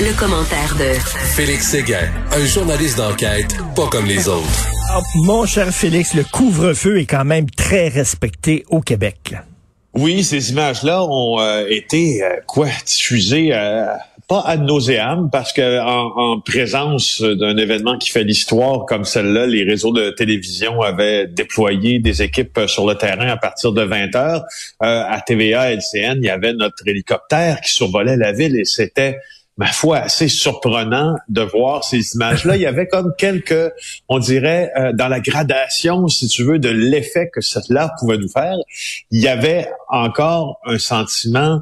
[0.00, 0.98] Le, commentaire de
[1.36, 4.68] Félix Séguin, un journaliste d'enquête pas comme les autres.
[5.14, 9.36] Mon cher Félix, le couvre-feu est quand même très respecté au Québec.
[9.94, 13.86] Oui, ces images-là ont euh, été euh, quoi diffusées euh,
[14.26, 19.62] pas ad nauseam parce que en, présence d'un événement qui fait l'histoire comme celle-là, les
[19.62, 24.42] réseaux de télévision avaient déployé des équipes sur le terrain à partir de 20 heures.
[24.80, 29.18] à TVA, LCN, il y avait notre hélicoptère qui survolait la ville et c'était
[29.56, 32.56] ma foi, assez surprenant de voir ces images-là.
[32.56, 33.72] Il y avait comme quelques,
[34.08, 38.28] on dirait, euh, dans la gradation, si tu veux, de l'effet que cela pouvait nous
[38.28, 38.56] faire,
[39.10, 41.60] il y avait encore un sentiment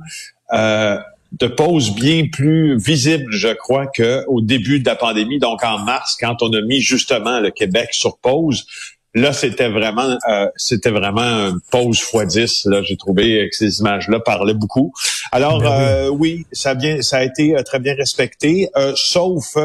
[0.52, 0.98] euh,
[1.32, 6.16] de pause bien plus visible, je crois, qu'au début de la pandémie, donc en mars,
[6.18, 8.66] quand on a mis justement le Québec sur pause.
[9.14, 12.66] Là, c'était vraiment, euh, c'était vraiment une pause x 10.
[12.66, 14.92] Là, j'ai trouvé que ces images-là parlaient beaucoup.
[15.32, 16.46] Alors, ben euh, oui.
[16.52, 19.56] ça bien, ça a été euh, très bien respecté, sauf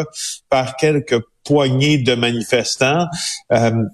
[0.50, 3.06] par quelques poignées de manifestants.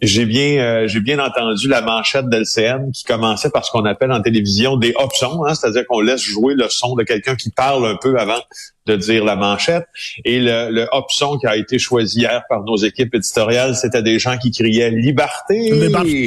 [0.02, 4.22] j'ai bien, j'ai bien entendu la manchette d'LCN qui commençait par ce qu'on appelle en
[4.22, 7.96] télévision des options, hein, c'est-à-dire qu'on laisse jouer le son de quelqu'un qui parle un
[7.96, 8.42] peu avant
[8.86, 9.86] de dire la manchette.
[10.26, 14.20] Et le, le option qui a été choisi hier par nos équipes éditoriales, c'était des
[14.20, 15.72] gens qui criaient liberté.
[15.72, 16.26] Liberté.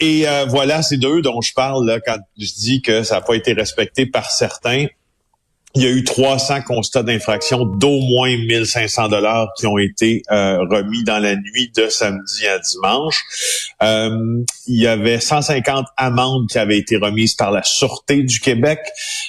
[0.00, 3.20] Et euh, voilà, c'est d'eux dont je parle là, quand je dis que ça n'a
[3.22, 4.86] pas été respecté par certains
[5.74, 10.58] il y a eu 300 constats d'infraction d'au moins 1500 dollars qui ont été euh,
[10.60, 13.22] remis dans la nuit de samedi à dimanche.
[13.82, 18.80] Euh, il y avait 150 amendes qui avaient été remises par la Sûreté du Québec.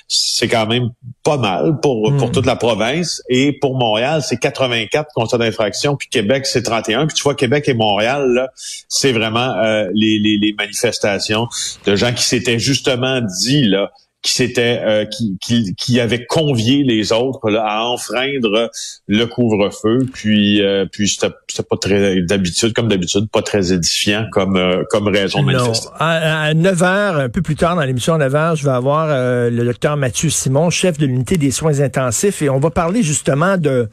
[0.08, 0.90] C'est quand même
[1.24, 2.32] pas mal pour, pour hmm.
[2.32, 3.22] toute la province.
[3.30, 7.08] Et pour Montréal, c'est 84 constats d'infraction, puis Québec, c'est 31.
[7.08, 8.50] Puis tu vois, Québec et Montréal,
[8.88, 11.48] c'est vraiment euh, les, les, les manifestations
[11.86, 16.84] de gens qui s'étaient justement dit, là, qui s'était euh, qui, qui, qui, avait convié
[16.84, 18.70] les autres là, à enfreindre
[19.08, 21.30] le couvre-feu puis euh, puis c'était
[21.64, 25.88] pas très d'habitude comme d'habitude pas très édifiant comme euh, comme raison de manifester.
[26.00, 29.08] À, à 9 heures un peu plus tard dans l'émission 9 heures je vais avoir
[29.08, 33.58] le docteur Mathieu Simon chef de l'unité des soins intensifs et on va parler justement
[33.58, 33.88] de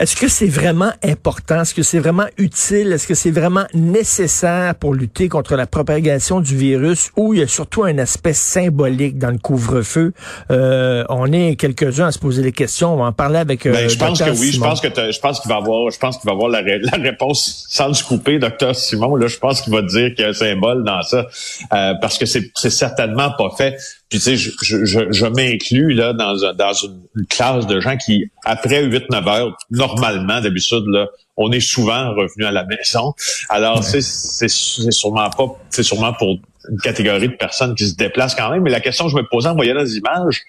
[0.00, 1.60] est-ce que c'est vraiment important?
[1.60, 2.90] Est-ce que c'est vraiment utile?
[2.90, 7.42] Est-ce que c'est vraiment nécessaire pour lutter contre la propagation du virus ou il y
[7.42, 10.14] a surtout un aspect symbolique dans le couvre-feu?
[10.50, 12.94] Euh, on est quelques-uns à se poser des questions.
[12.94, 14.52] On va en parler avec euh, ben, Je pense que oui.
[14.52, 16.96] Je pense que je pense qu'il va avoir, je pense qu'il va avoir la, la,
[16.96, 19.16] réponse sans se couper, docteur Simon.
[19.16, 21.26] Là, je pense qu'il va dire qu'il y a un symbole dans ça
[21.74, 23.76] euh, parce que c'est certainement pas fait
[24.10, 28.30] puis tu sais, je, je, je m'inclus là dans, dans une, classe de gens qui,
[28.44, 31.06] après 8-9 heures, normalement, d'habitude, là,
[31.36, 33.14] on est souvent revenu à la maison.
[33.48, 36.38] Alors, c'est c'est sûrement pas, c'est sûrement pour
[36.68, 38.62] une catégorie de personnes qui se déplacent quand même.
[38.62, 40.42] Mais la question que je me posais en voyant les images,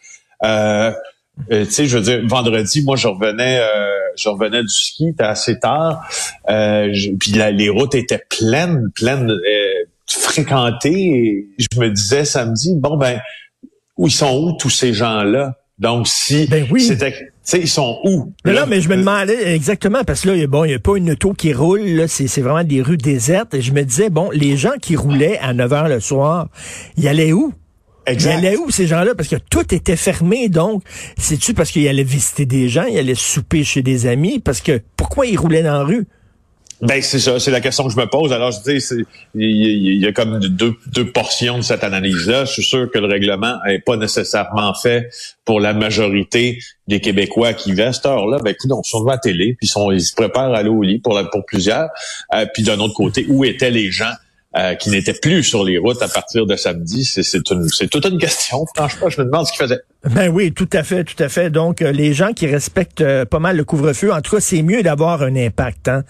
[0.44, 0.92] euh,
[1.52, 5.06] euh, tu sais, je veux dire, vendredi, moi, je revenais, euh, je revenais du ski,
[5.10, 6.04] c'était assez tard,
[6.50, 10.90] euh, puis les routes étaient pleines, pleines, euh, fréquentées.
[10.90, 13.20] Et je me disais samedi, bon ben,
[14.02, 15.60] où ils sont où tous ces gens-là?
[15.78, 16.82] Donc, si ben oui.
[16.82, 17.14] c'était,
[17.54, 18.34] ils sont où?
[18.46, 20.96] Mais là, mais je me demandais exactement, parce que là, bon, il n'y a pas
[20.96, 23.54] une auto qui roule, là, c'est, vraiment des rues désertes.
[23.54, 26.50] Et je me disais, bon, les gens qui roulaient à 9 h le soir,
[26.98, 27.54] ils allaient où?
[28.08, 28.32] Exact.
[28.32, 29.14] Ils allaient où, ces gens-là?
[29.16, 30.82] Parce que tout était fermé, donc,
[31.20, 34.40] c'est-tu parce qu'ils allaient visiter des gens, ils allaient souper chez des amis?
[34.40, 36.08] Parce que, pourquoi ils roulaient dans la rue?
[36.82, 38.34] Ben c'est ça, c'est la question que je me pose.
[38.34, 38.84] Alors je dis,
[39.36, 40.76] il y, a comme deux,
[41.14, 42.46] portions de cette analyse-là.
[42.46, 45.10] Je suis sûr que le règlement n'est pas nécessairement fait
[45.46, 48.40] pour la majorité des Québécois qui vivent à cette heure-là.
[48.44, 51.00] Ben écoute, on sont devant la télé, puis ils se préparent à aller au lit
[51.00, 51.90] pour plusieurs.
[52.34, 54.14] Euh, puis d'un autre côté, où étaient les gens
[54.58, 57.06] euh, qui n'étaient plus sur les routes à partir de samedi?
[57.06, 58.66] C'est toute une question.
[58.76, 59.82] Franchement, je me demande ce qu'ils faisaient.
[60.10, 61.50] Ben oui, tout à fait, tout à fait.
[61.50, 64.64] Donc, euh, les gens qui respectent euh, pas mal le couvre-feu, en tout cas, c'est
[64.64, 66.04] mieux d'avoir un impact, hein,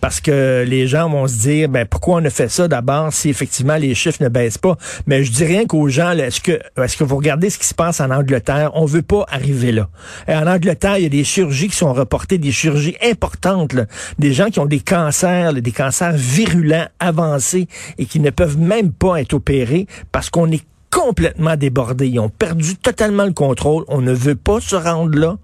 [0.00, 3.30] parce que les gens vont se dire, ben pourquoi on a fait ça d'abord si
[3.30, 4.76] effectivement les chiffres ne baissent pas?
[5.06, 7.74] Mais je dis rien qu'aux gens, est-ce que, est-ce que vous regardez ce qui se
[7.74, 8.70] passe en Angleterre?
[8.74, 9.88] On veut pas arriver là.
[10.28, 13.74] Et en Angleterre, il y a des chirurgies qui sont reportées, des chirurgies importantes,
[14.18, 17.55] des gens qui ont des cancers, des cancers virulents avancés
[17.98, 22.08] et qui ne peuvent même pas être opérés parce qu'on est complètement débordés.
[22.08, 23.84] Ils ont perdu totalement le contrôle.
[23.88, 25.36] On ne veut pas se rendre là.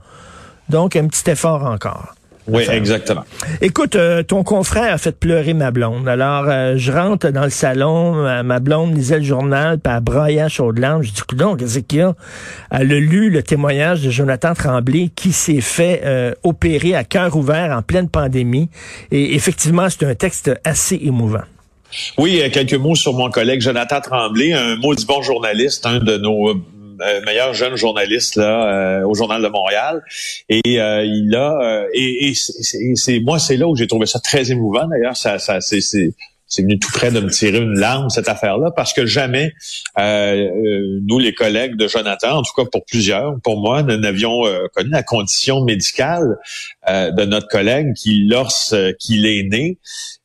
[0.69, 2.15] Donc, un petit effort encore.
[2.49, 3.25] Oui, exactement.
[3.61, 6.09] Écoute, euh, ton confrère a fait pleurer ma blonde.
[6.09, 10.41] Alors, euh, je rentre dans le salon, ma blonde lisait le journal, puis elle braillait
[10.41, 12.15] à Je dis, donc, qu'est-ce qu'il y a?
[12.73, 17.37] Elle a lu le témoignage de Jonathan Tremblay qui s'est fait euh, opérer à cœur
[17.37, 18.69] ouvert en pleine pandémie.
[19.13, 21.43] Et effectivement, c'est un texte assez émouvant.
[22.19, 26.51] Oui, quelques mots sur mon collègue Jonathan Tremblay, un maudit bon journaliste, un de nos
[27.03, 30.03] euh, meilleur jeune journaliste là euh, au journal de Montréal.
[30.49, 34.87] Et euh, il a et, c'est moi c'est là où j'ai trouvé ça très émouvant
[34.87, 35.17] d'ailleurs.
[35.17, 38.93] Ça ça c'est c'est venu tout près de me tirer une larme cette affaire-là parce
[38.93, 39.53] que jamais
[39.97, 44.43] nous les collègues de Jonathan, en tout cas pour plusieurs, pour moi, nous n'avions
[44.75, 46.37] connu la condition médicale
[46.87, 49.79] de notre collègue qui lorsqu'il est né,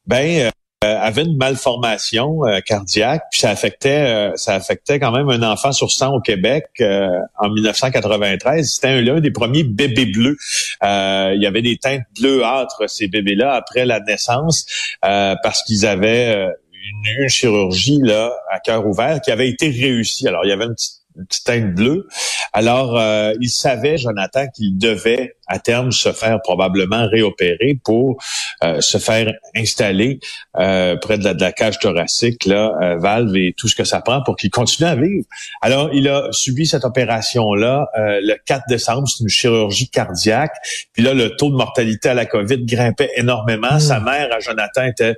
[0.05, 0.49] ben euh,
[0.83, 5.71] avait une malformation euh, cardiaque, puis ça affectait euh, ça affectait quand même un enfant
[5.71, 8.69] sur 100 au Québec en 1993.
[8.69, 10.37] C'était l'un des premiers bébés bleus.
[10.83, 14.65] il y avait des teintes bleuâtres ces bébés-là après la naissance
[15.01, 20.27] parce qu'ils avaient une, une, chirurgie là à cœur ouvert qui avait été réussie.
[20.27, 22.07] Alors il y avait une petite une petite teinte bleue.
[22.53, 23.01] Alors,
[23.41, 28.17] il savait, Jonathan, qu'il devait à terme se faire probablement réopérer pour
[28.63, 30.19] euh, se faire installer
[30.57, 34.21] euh, près de la, cage thoracique, là, euh, valve et tout ce que ça prend
[34.23, 35.25] pour qu'il continue à vivre.
[35.61, 39.07] Alors, il a subi cette opération-là le 4 décembre.
[39.07, 40.53] C'est une chirurgie cardiaque.
[40.93, 43.75] Puis là, le taux de mortalité à la COVID grimpait énormément.
[43.75, 43.79] Hmm.
[43.79, 45.15] Sa mère, à Jonathan, était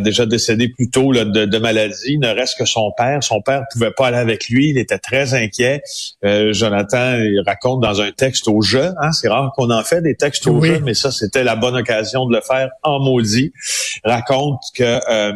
[0.00, 1.94] déjà décédée plus tôt là, de, de, maladie.
[2.14, 3.22] Il ne reste que son père.
[3.22, 4.70] Son père pouvait pas aller avec lui.
[4.70, 5.82] Il était très inquiet.
[6.22, 10.14] Jonathan il raconte dans un texte au jeu, hein, c'est rare qu'on en fait des
[10.14, 13.52] textes au jeu, mais ça, c'était la bonne occasion de le faire en maudit.
[14.04, 15.32] Raconte que euh,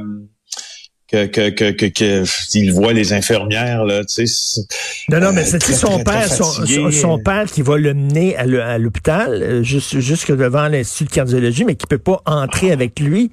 [1.12, 2.24] que, que, que, que,
[2.54, 4.62] il voit les infirmières là, tu sais.
[5.10, 9.62] Non, non, mais c'est son père, son, père qui va le mener à l'hôpital, euh,
[9.62, 13.30] juste jusque devant l'institut de cardiologie, mais qui peut pas entrer avec lui.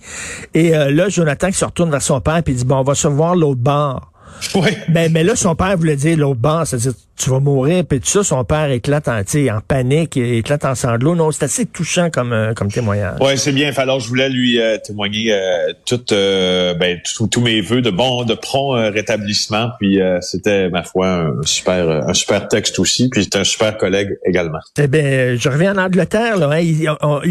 [0.53, 2.95] Et euh, là, Jonathan qui se retourne vers son père et dit bon, on va
[2.95, 4.11] se voir l'autre bord.
[4.55, 4.71] Oui.
[4.87, 8.07] Ben, mais là, son père voulait dire l'autre bord, c'est-à-dire tu vas mourir, puis tout
[8.07, 11.15] ça, son père éclate en, en panique, éclate en sanglots.
[11.15, 13.17] Non, c'est assez touchant comme, euh, comme témoignage.
[13.19, 13.71] Oui, c'est bien.
[13.75, 15.73] Alors, je voulais lui euh, témoigner euh,
[16.13, 19.71] euh ben, tous mes voeux de bon, de prompt rétablissement.
[19.79, 23.09] Puis c'était, ma foi, un super, un super texte aussi.
[23.09, 24.59] Puis c'est un super collègue également.
[24.77, 26.37] Eh bien, je reviens en Angleterre.
[26.37, 26.59] Là, hein.
[26.59, 26.83] il,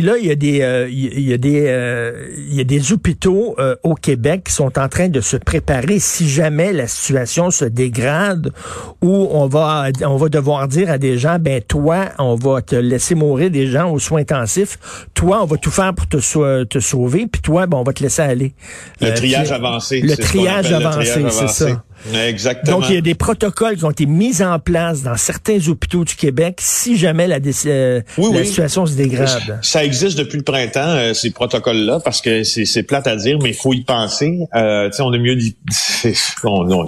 [0.05, 3.95] là, il y a des, il y a des, il y a des hôpitaux au
[3.95, 8.53] Québec qui sont en train de se préparer si jamais la situation se dégrade
[9.03, 12.75] ou on va on va devoir dire à des gens, ben toi, on va te
[12.77, 14.79] laisser mourir des gens aux soins intensifs.
[15.15, 18.03] Toi, on va tout faire pour te, te sauver, puis toi, ben, on va te
[18.03, 18.55] laisser aller.
[19.01, 20.01] Le euh, triage avancé.
[20.01, 21.83] Le triage avancé, c'est ça.
[22.15, 22.79] Exactement.
[22.79, 26.05] Donc, il y a des protocoles qui ont été mis en place dans certains hôpitaux
[26.05, 29.59] du Québec si jamais la, euh, la situation se dégrade.
[29.63, 33.51] Ça existe depuis le printemps, euh, ces protocoles-là, parce que c'est plate à dire, mais
[33.51, 34.39] il faut y penser.
[34.55, 35.57] Euh, on est mieux dit...
[36.43, 36.87] Bon,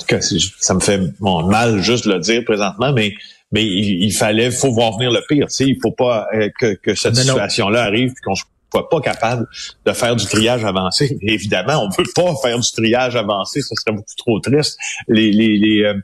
[0.61, 3.15] ça me fait mal juste de le dire présentement, mais
[3.53, 5.47] mais il, fallait, faut voir venir le pire.
[5.59, 8.35] Il faut pas euh, que, que cette situation-là arrive puis qu'on
[8.70, 9.46] soit pas capable
[9.87, 11.17] de faire du triage avancé.
[11.22, 14.78] évidemment, on ne veut pas faire du triage avancé, ce serait beaucoup trop triste.
[15.08, 15.94] Les, les, les, euh,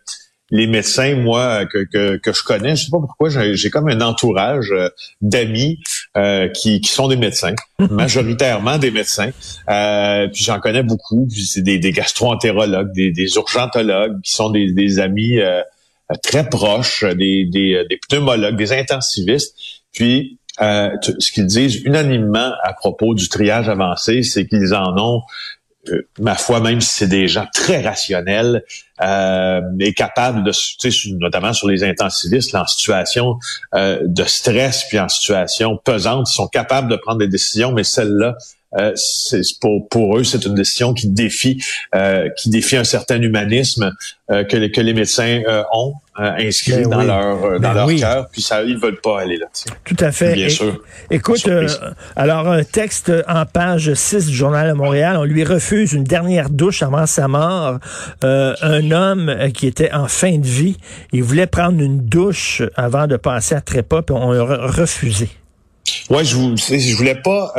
[0.50, 4.00] les médecins, moi, que, que, que, je connais, je sais pas pourquoi, j'ai comme un
[4.00, 4.88] entourage euh,
[5.20, 5.81] d'amis
[6.55, 9.32] qui, qui sont des médecins, majoritairement des médecins.
[10.32, 11.26] puis j'en connais beaucoup.
[11.31, 15.38] Puis c'est des, des gastro-entérologues, des, des urgentologues qui sont des, des amis
[16.22, 19.55] très proches, des, des, des pneumologues, des intensivistes.
[19.93, 25.22] Puis, euh, ce qu'ils disent unanimement à propos du triage avancé, c'est qu'ils en ont,
[25.89, 28.65] euh, ma foi, même si c'est des gens très rationnels
[29.03, 30.53] euh, et capables de,
[31.19, 33.39] notamment sur les intensivistes, en situation
[33.75, 37.84] euh, de stress puis en situation pesante, ils sont capables de prendre des décisions, mais
[37.84, 38.36] celle-là,
[38.75, 38.93] euh,
[39.61, 41.63] pour, pour eux, c'est une décision qui défie,
[41.94, 43.93] euh, qui défie un certain humanisme
[44.31, 47.94] euh, que, les, que les médecins euh, ont inscrit ben dans leur dans ben leur
[47.94, 49.46] cœur, puis ça, ils veulent pas aller là.
[49.85, 50.32] Tout à fait.
[50.32, 50.82] Bien sûr.
[51.11, 51.46] Écoute,
[52.17, 56.49] alors un texte en page 6 du journal de Montréal, on lui refuse une dernière
[56.49, 57.79] douche avant sa mort.
[58.23, 60.79] un homme qui était en fin de vie,
[61.13, 65.29] il voulait prendre une douche avant de passer à trépas, puis on l'a refusé.
[66.08, 67.53] Ouais, je, je voulais pas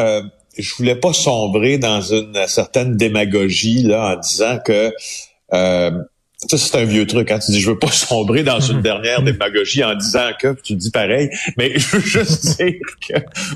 [0.57, 4.93] je voulais pas sombrer dans une certaine démagogie là en disant que
[5.53, 5.91] euh,
[6.37, 7.31] ça, c'est un vieux truc.
[7.31, 7.39] Hein?
[7.39, 10.91] Tu dis, je veux pas sombrer dans une dernière démagogie en disant que, tu dis
[10.91, 12.75] pareil, mais je veux juste dire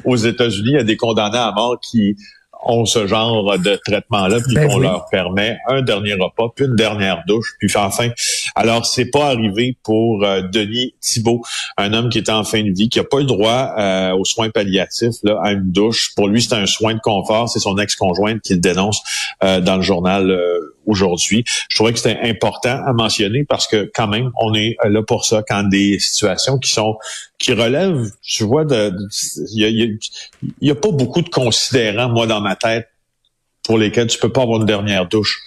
[0.03, 2.15] qu'aux États-Unis, il y a des condamnés à mort qui
[2.63, 4.83] ont ce genre de traitement-là, puis Ben qu'on oui.
[4.83, 8.09] leur permet un dernier repas, puis une dernière douche, puis enfin.
[8.55, 11.41] Alors, c'est pas arrivé pour euh, Denis Thibault,
[11.77, 14.25] un homme qui était en fin de vie, qui a pas le droit euh, aux
[14.25, 16.13] soins palliatifs, à une douche.
[16.15, 17.49] Pour lui, c'est un soin de confort.
[17.49, 19.01] C'est son ex-conjointe qui le dénonce
[19.43, 20.37] euh, dans le journal
[20.85, 21.43] aujourd'hui.
[21.69, 25.25] Je trouvais que c'était important à mentionner parce que quand même, on est là pour
[25.25, 26.97] ça quand des situations qui sont
[27.37, 29.87] qui relèvent, tu vois, il y a,
[30.61, 32.87] y a pas beaucoup de considérants, moi, dans ma tête,
[33.63, 35.39] pour lesquels tu peux pas avoir une dernière douche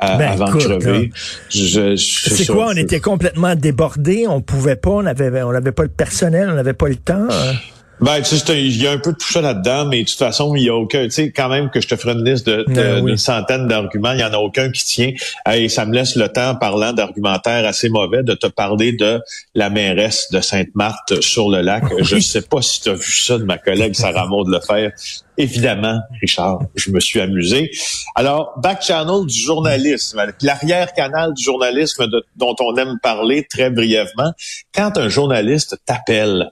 [0.00, 1.12] Ben, avant écoute, de crever.
[1.50, 2.68] Je- je- C'est quoi?
[2.68, 6.54] On était complètement débordés, on pouvait pas, on avait, on n'avait pas le personnel, on
[6.54, 7.28] n'avait pas le temps.
[7.30, 7.52] hein?
[8.00, 10.18] Ben, tu sais, il y a un peu de tout ça là-dedans, mais de toute
[10.18, 12.46] façon, il y a aucun, tu sais, quand même que je te ferai une liste
[12.46, 13.10] de, de- oui.
[13.10, 15.12] d'une centaine d'arguments, il y en a aucun qui tient.
[15.52, 19.20] Et ça me laisse le temps, parlant d'argumentaire assez mauvais, de te parler de
[19.54, 21.84] la mairesse de Sainte-Marthe sur le lac.
[22.02, 24.92] Je sais pas si tu as vu ça de ma collègue Sarah Maud Lefebvre.
[25.36, 27.70] Évidemment, Richard, je me suis amusé.
[28.14, 34.32] Alors, back channel du journalisme, l'arrière-canal du journalisme de- dont on aime parler très brièvement.
[34.74, 36.50] Quand un journaliste t'appelle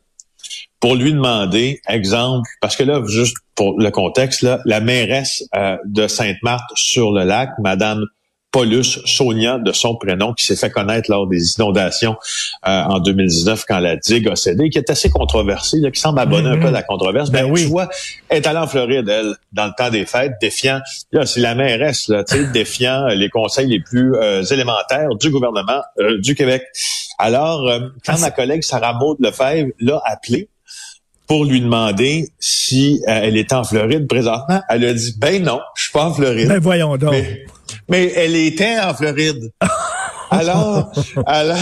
[0.81, 5.77] pour lui demander, exemple, parce que là, juste pour le contexte, là, la mairesse euh,
[5.85, 8.05] de Sainte-Marthe sur le lac, Madame
[8.51, 12.17] Paulus Sonia de son prénom, qui s'est fait connaître lors des inondations
[12.67, 16.19] euh, en 2019 quand la digue a cédé, qui est assez controversée, là, qui semble
[16.19, 17.31] abonner un peu à la controverse.
[17.31, 17.63] Ben Ben, oui.
[17.63, 17.91] tu vois,
[18.29, 20.81] elle est allée en Floride, elle, dans le temps des fêtes, défiant,
[21.13, 25.31] là, c'est la mairesse, là, tu sais, défiant les conseils les plus euh, élémentaires du
[25.31, 26.63] gouvernement euh, du Québec.
[27.19, 30.49] Alors, euh, quand Ah, ma collègue Sarah Maud Lefebvre l'a appelée,
[31.29, 34.63] pour lui demander si euh, elle était en Floride présentement.
[34.69, 36.49] Elle a dit, ben non, je suis pas en Floride.
[36.49, 37.13] Ben voyons donc.
[37.13, 37.45] mais,
[37.89, 39.53] mais elle était en Floride.
[40.31, 40.91] alors,
[41.27, 41.59] alors,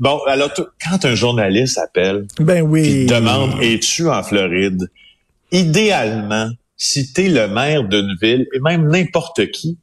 [0.00, 0.50] bon, alors,
[0.82, 2.82] quand un journaliste appelle, Ben oui.
[2.82, 4.90] puis demande, es-tu en Floride?
[5.52, 9.78] Idéalement, si t'es le maire d'une ville, et même n'importe qui,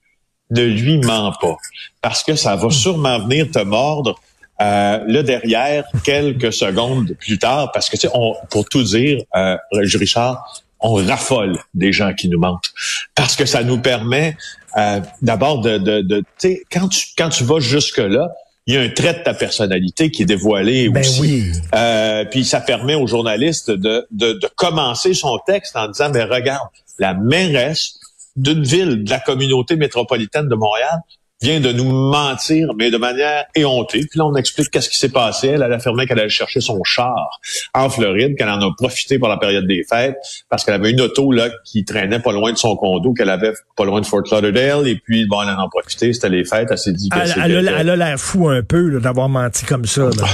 [0.49, 1.55] ne lui ment pas.
[2.01, 4.19] Parce que ça va sûrement venir te mordre
[4.61, 7.71] euh, là derrière quelques secondes plus tard.
[7.73, 12.29] Parce que, tu sais, on, pour tout dire, euh, Richard, on raffole des gens qui
[12.29, 12.71] nous mentent.
[13.15, 14.37] Parce que ça nous permet
[14.77, 18.29] euh, d'abord de, de, de tu sais, quand tu, quand tu vas jusque-là,
[18.67, 21.21] il y a un trait de ta personnalité qui est dévoilé Ben aussi.
[21.21, 21.51] oui.
[21.75, 26.23] Euh, puis ça permet aux journalistes de, de, de commencer son texte en disant, mais
[26.23, 27.99] regarde, la mairesse
[28.35, 30.99] d'une ville de la communauté métropolitaine de Montréal
[31.41, 34.05] vient de nous mentir, mais de manière éhontée.
[34.09, 35.47] Puis là, on explique qu'est-ce qui s'est passé.
[35.47, 37.39] Elle, elle affirmait qu'elle allait chercher son char
[37.73, 40.17] en Floride, qu'elle en a profité pour la période des fêtes,
[40.49, 43.53] parce qu'elle avait une auto là qui traînait pas loin de son condo, qu'elle avait
[43.75, 44.87] pas loin de Fort Lauderdale.
[44.87, 46.67] Et puis, bon, elle en a profité, c'était les fêtes.
[46.71, 49.65] Elle s'est dit que Elle, elle a, elle a l'air fou un peu d'avoir menti
[49.65, 50.03] comme ça.
[50.03, 50.27] là.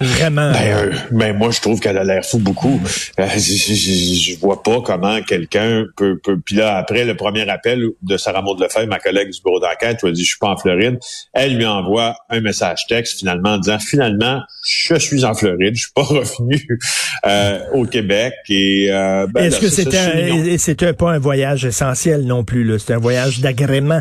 [0.00, 0.50] Vraiment.
[0.52, 2.80] Ben, euh, ben, moi, je trouve qu'elle a l'air fou beaucoup.
[3.18, 6.38] Euh, je, je- je- je vois pas comment quelqu'un peut, peut.
[6.44, 10.02] Puis là, après le premier appel de Sarah Maud Lefebvre, ma collègue du bureau d'enquête,
[10.02, 10.98] lui a dit, je suis pas en Floride.
[11.34, 15.80] Elle lui envoie un message texte, finalement, en disant, finalement, je suis en Floride, je
[15.82, 16.66] suis pas revenu
[17.26, 18.32] euh, au Québec.
[18.48, 22.64] Et euh, ben, Est-ce que c'est c'était c'est c'était pas un voyage essentiel non plus
[22.64, 24.00] là, c'était un voyage d'agrément.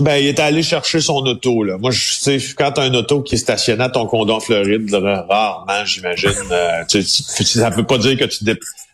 [0.00, 1.76] Ben, il est allé chercher son auto, là.
[1.78, 4.92] Moi, je sais, quand t'as un auto qui est stationné à ton condo en Floride,
[4.94, 8.44] rarement, j'imagine, euh, tu, tu- ça veut pas dire que tu.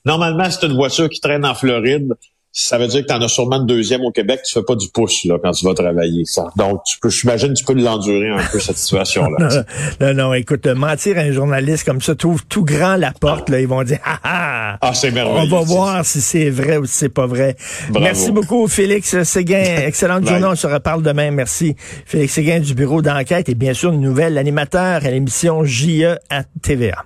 [0.05, 2.13] Normalement, c'est une voiture qui traîne en Floride.
[2.59, 4.41] Ça veut dire que tu en as sûrement une deuxième au Québec.
[4.43, 6.47] Tu fais pas du pouce, là, quand tu vas travailler, ça.
[6.57, 9.65] Donc, tu peux, j'imagine, tu peux l'endurer un peu, cette situation-là.
[10.01, 13.51] non, non, écoute, mentir à un journaliste comme ça trouve tout grand la porte.
[13.51, 15.51] Là, ils vont dire, ah ah, ah, c'est on merveilleux.
[15.51, 17.57] va voir si c'est vrai ou si c'est pas vrai.
[17.91, 18.03] Bravo.
[18.03, 19.63] Merci beaucoup, Félix Séguin.
[19.87, 20.47] Excellente journée.
[20.47, 21.31] On se reparle demain.
[21.33, 21.77] Merci.
[22.07, 26.45] Félix Séguin du bureau d'enquête et bien sûr, une nouvelle animateur à l'émission JE à
[26.63, 27.05] TVA.